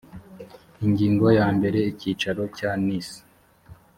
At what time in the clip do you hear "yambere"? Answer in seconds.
1.37-1.79